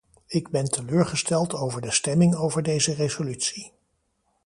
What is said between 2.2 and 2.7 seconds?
over